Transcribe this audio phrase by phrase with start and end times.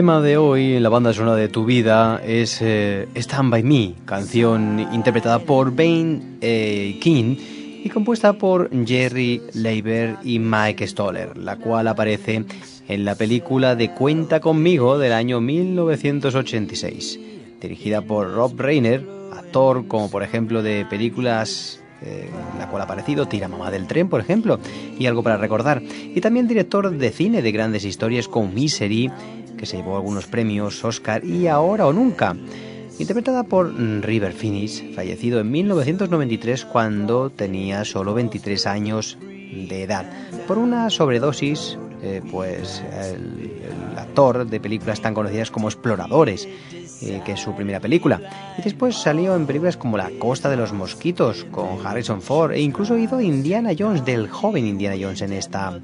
[0.00, 3.92] Tema de hoy en la banda sonora de tu vida es eh, Stand By Me,
[4.06, 7.36] canción interpretada por Bane eh, King
[7.84, 12.46] y compuesta por Jerry Leiber y Mike Stoller, la cual aparece
[12.88, 17.20] en la película de Cuenta conmigo del año 1986,
[17.60, 23.28] dirigida por Rob Reiner, actor como por ejemplo de películas eh, la cual ha aparecido
[23.28, 24.58] Tira Mamá del Tren, por ejemplo,
[24.98, 25.82] y algo para recordar.
[25.82, 29.10] Y también director de cine de grandes historias con Misery,
[29.56, 32.36] que se llevó algunos premios Oscar y Ahora o Nunca.
[32.98, 40.04] Interpretada por River Phoenix, fallecido en 1993 cuando tenía solo 23 años de edad,
[40.46, 43.50] por una sobredosis eh, pues el,
[43.96, 46.48] actor de películas tan conocidas como Exploradores,
[47.02, 48.20] eh, que es su primera película.
[48.58, 52.60] Y después salió en películas como La Costa de los Mosquitos con Harrison Ford e
[52.60, 55.78] incluso hizo Indiana Jones, del joven Indiana Jones en esta,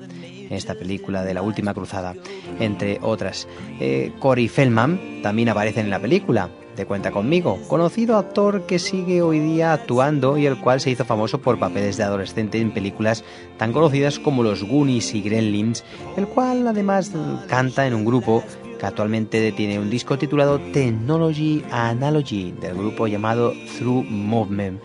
[0.49, 2.15] en esta película de La Última Cruzada,
[2.61, 3.49] entre otras.
[3.81, 9.23] Eh, Corey Feldman también aparece en la película, de Cuenta conmigo, conocido actor que sigue
[9.23, 13.25] hoy día actuando y el cual se hizo famoso por papeles de adolescente en películas
[13.57, 15.85] tan conocidas como Los Goonies y Gremlins,
[16.17, 17.13] el cual además
[17.49, 18.45] canta en un grupo
[18.79, 24.81] que actualmente tiene un disco titulado Technology Analogy del grupo llamado Through Movement,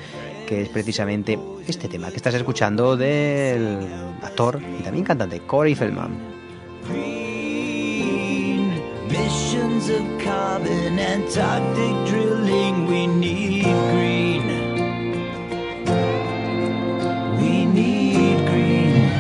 [0.47, 3.87] que es precisamente este tema que estás escuchando del
[4.21, 6.31] actor y también cantante Corey Feldman.
[9.07, 14.47] Missions of carbon, Antarctic drilling, we need green.
[17.37, 19.11] We need green.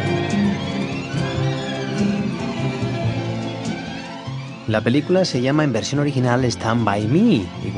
[4.67, 7.70] La película se llama en versión original Stand By Me y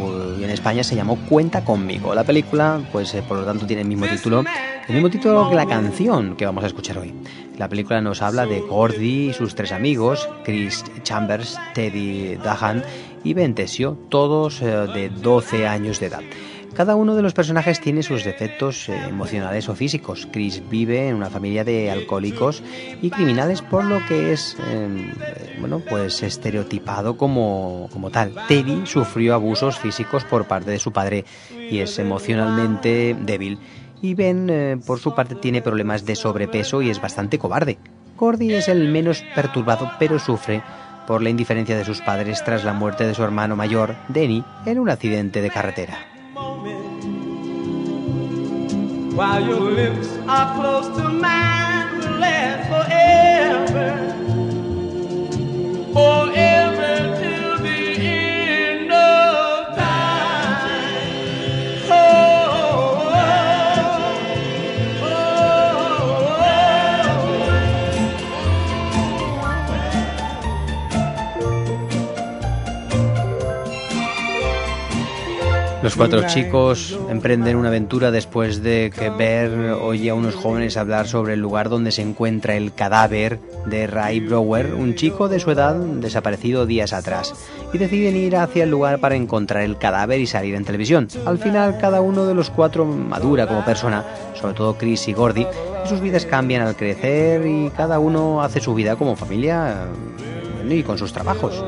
[0.64, 2.16] España se llamó Cuenta conmigo.
[2.16, 4.46] La película, pues eh, por lo tanto tiene el mismo título,
[4.88, 7.14] el mismo título que la canción que vamos a escuchar hoy.
[7.58, 12.82] La película nos habla de Gordy y sus tres amigos, Chris Chambers, Teddy Dahan
[13.26, 16.22] y Ben Tesio, todos eh, de 12 años de edad.
[16.76, 20.28] Cada uno de los personajes tiene sus defectos emocionales o físicos.
[20.32, 22.64] Chris vive en una familia de alcohólicos
[23.02, 25.12] y criminales, por lo que es em,
[25.60, 28.34] bueno, pues estereotipado como, como tal.
[28.48, 31.26] Teddy sufrió abusos físicos por parte de su padre
[31.70, 33.60] y es emocionalmente débil
[34.04, 37.78] y Ben, eh, por su parte, tiene problemas de sobrepeso y es bastante cobarde.
[38.18, 40.62] Gordy es el menos perturbado, pero sufre
[41.08, 44.80] por la indiferencia de sus padres tras la muerte de su hermano mayor, Denny, en
[44.80, 46.13] un accidente de carretera.
[49.16, 52.68] While your lips are close to mine, will last
[53.70, 53.90] forever.
[55.94, 57.13] Forever.
[75.84, 81.10] Los cuatro chicos emprenden una aventura después de que Bear oye a unos jóvenes hablar
[81.10, 85.52] sobre el lugar donde se encuentra el cadáver de Ray Brower, un chico de su
[85.52, 87.34] edad desaparecido días atrás,
[87.74, 91.10] y deciden ir hacia el lugar para encontrar el cadáver y salir en televisión.
[91.26, 94.06] Al final, cada uno de los cuatro madura como persona,
[94.36, 95.46] sobre todo Chris y Gordy,
[95.84, 99.86] y sus vidas cambian al crecer y cada uno hace su vida como familia
[100.70, 101.62] y con sus trabajos.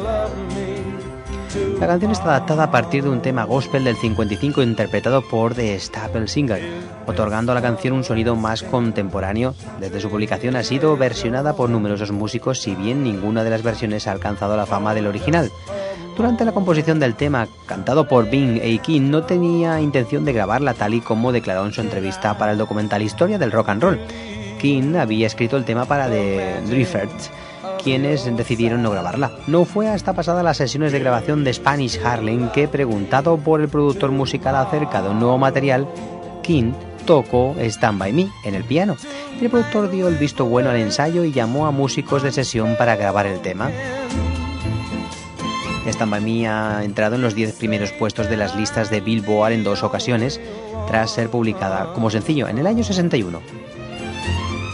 [1.80, 5.80] La canción está adaptada a partir de un tema gospel del 55 interpretado por The
[5.80, 6.62] Staple Singer,
[7.06, 9.54] otorgando a la canción un sonido más contemporáneo.
[9.80, 14.08] Desde su publicación ha sido versionada por numerosos músicos, si bien ninguna de las versiones
[14.08, 15.52] ha alcanzado la fama del original.
[16.16, 18.82] Durante la composición del tema, cantado por Bing A.
[18.82, 22.58] King, no tenía intención de grabarla tal y como declaró en su entrevista para el
[22.58, 24.00] documental Historia del Rock and Roll.
[24.60, 27.30] King había escrito el tema para The Drifters
[27.84, 29.32] quienes decidieron no grabarla.
[29.48, 33.70] No fue hasta pasada las sesiones de grabación de Spanish Harlem que, preguntado por el
[33.70, 35.88] productor musical acerca de un nuevo material,
[36.42, 36.74] King
[37.06, 38.98] tocó Stand By Me en el piano.
[39.40, 42.96] El productor dio el visto bueno al ensayo y llamó a músicos de sesión para
[42.96, 43.70] grabar el tema.
[45.86, 49.54] Stand By Me ha entrado en los 10 primeros puestos de las listas de Billboard
[49.54, 50.42] en dos ocasiones,
[50.88, 53.75] tras ser publicada como sencillo en el año 61.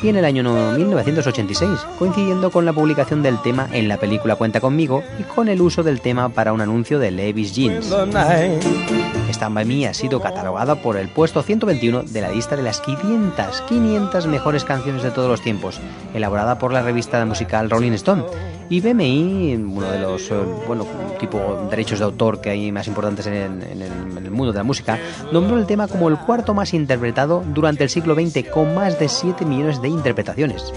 [0.03, 0.44] Y en el año
[0.77, 5.62] 1986, coincidiendo con la publicación del tema en la película Cuenta conmigo y con el
[5.62, 7.89] uso del tema para un anuncio de Levi's Jeans.
[9.49, 14.27] Me ha sido catalogada por el puesto 121 de la lista de las 500, 500
[14.27, 15.79] mejores canciones de todos los tiempos,
[16.13, 18.23] elaborada por la revista musical Rolling Stone.
[18.69, 20.35] Y BMI, uno de los, eh,
[20.67, 20.85] bueno,
[21.19, 24.99] tipo derechos de autor que hay más importantes en el, mundo de la música,
[25.31, 29.09] nombró el tema como el cuarto más interpretado durante el siglo XX, con más de
[29.09, 30.71] 7 millones de interpretaciones.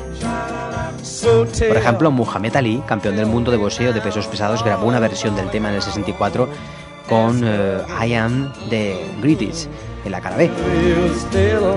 [1.22, 5.36] Por ejemplo, Muhammad Ali, campeón del mundo de boxeo de pesos pesados, grabó una versión
[5.36, 6.48] del tema en el 64
[7.08, 9.68] con eh, I Am the British
[10.04, 10.50] en la cara B.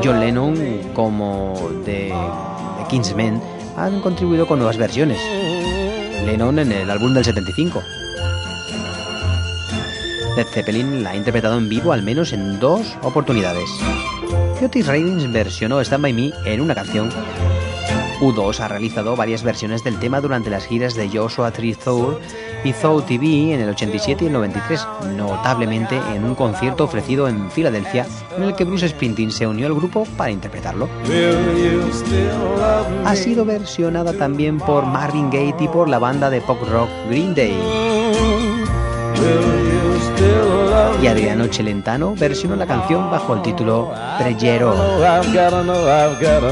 [0.03, 0.55] John Lennon,
[0.93, 3.41] como de, de Kingsmen,
[3.75, 5.19] han contribuido con nuevas versiones.
[6.25, 7.81] Lennon en el álbum del 75.
[10.35, 13.69] Led Zeppelin la ha interpretado en vivo al menos en dos oportunidades.
[14.61, 14.87] Otis
[15.31, 17.09] versionó Stand By Me en una canción.
[18.19, 22.19] U2 ha realizado varias versiones del tema durante las giras de Joshua Tree Thor
[22.63, 27.51] y Thou TV en el 87 y el 93, notablemente en un concierto ofrecido en
[27.51, 28.05] Filadelfia
[28.35, 30.89] en el que Bruce Springsteen se unió al grupo para interpretarlo.
[33.05, 37.35] Ha sido versionada también por Marvin Gaye y por la banda de pop rock Green
[37.35, 37.55] Day.
[41.01, 44.75] Y Adriano Celentano versionó la canción bajo el título Trellero.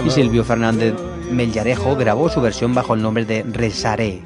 [0.06, 0.94] Y Silvio Fernández
[1.32, 4.22] Mellarejo grabó su versión bajo el nombre de Resaré.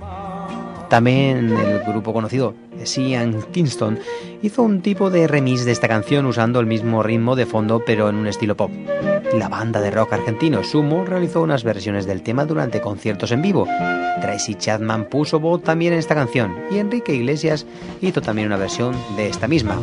[0.89, 3.99] También el grupo conocido Sian Kingston
[4.41, 8.09] hizo un tipo de remix de esta canción usando el mismo ritmo de fondo pero
[8.09, 8.71] en un estilo pop.
[9.33, 13.67] La banda de rock argentino Sumo realizó unas versiones del tema durante conciertos en vivo.
[14.21, 17.65] Tracy Chapman puso voz también en esta canción y Enrique Iglesias
[18.01, 19.75] hizo también una versión de esta misma.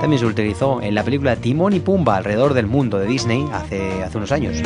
[0.00, 4.02] También se utilizó en la película Timón y Pumba alrededor del mundo de Disney hace,
[4.02, 4.62] hace unos años.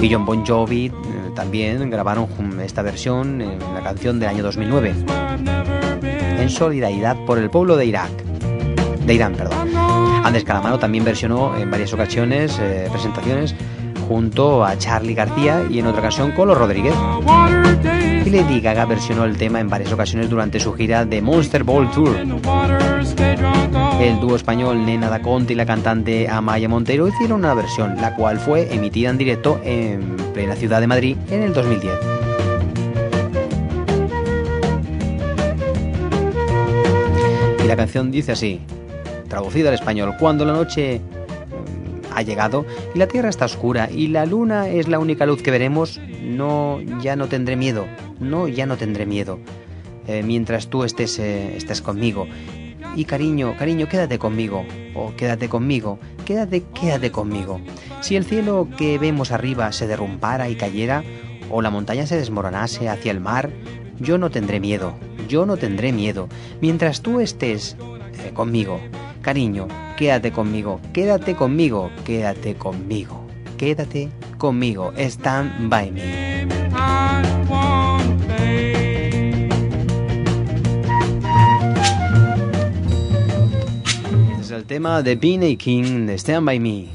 [0.00, 0.92] Y John Bon Jovi eh,
[1.34, 2.28] también grabaron
[2.60, 4.94] esta versión en la canción del año 2009
[6.44, 8.10] en solidaridad por el pueblo de Irak.
[9.06, 9.83] De Irán, perdón.
[10.24, 13.54] Andrés Calamaro también versionó en varias ocasiones, eh, presentaciones,
[14.08, 16.94] junto a Charlie García y en otra ocasión Colo Rodríguez.
[18.24, 21.90] Y Lady Gaga versionó el tema en varias ocasiones durante su gira de Monster Ball
[21.90, 22.16] Tour.
[24.00, 28.16] El dúo español Nena da Conte y la cantante Amaya Montero hicieron una versión, la
[28.16, 31.92] cual fue emitida en directo en plena ciudad de Madrid en el 2010.
[37.62, 38.60] Y la canción dice así,
[39.34, 42.64] traducida al español, cuando la noche mm, ha llegado
[42.94, 46.80] y la tierra está oscura y la luna es la única luz que veremos, no,
[47.02, 47.84] ya no tendré miedo,
[48.20, 49.40] no, ya no tendré miedo,
[50.06, 52.28] eh, mientras tú estés, eh, estés conmigo.
[52.94, 54.64] Y cariño, cariño, quédate conmigo,
[54.94, 57.60] o quédate conmigo, quédate, quédate conmigo.
[58.02, 61.02] Si el cielo que vemos arriba se derrumbara y cayera,
[61.50, 63.50] o la montaña se desmoronase hacia el mar,
[63.98, 64.94] yo no tendré miedo,
[65.28, 66.28] yo no tendré miedo,
[66.60, 67.76] mientras tú estés
[68.24, 68.80] eh, conmigo.
[69.24, 73.26] Cariño, quédate conmigo, quédate conmigo, quédate conmigo,
[73.56, 74.92] quédate conmigo.
[74.98, 76.46] Stand by me.
[84.38, 86.90] Es el tema de Beanie King de Stand by Me.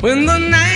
[0.00, 0.75] When the night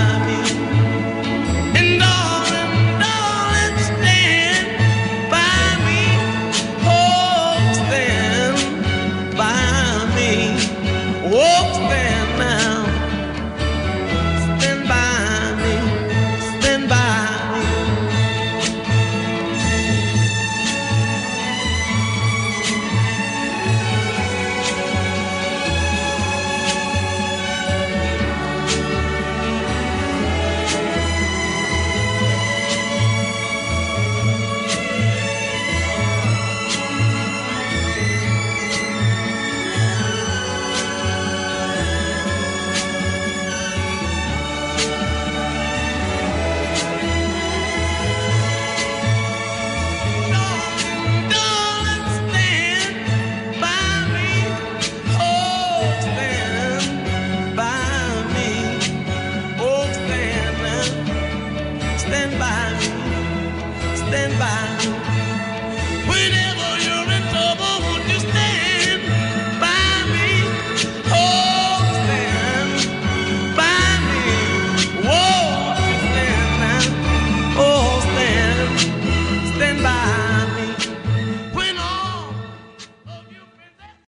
[64.11, 65.00] stand by, stand by.
[65.00, 65.00] Whenever